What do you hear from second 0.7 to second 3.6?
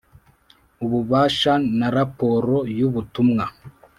ububasha n’raporo y ubutumwa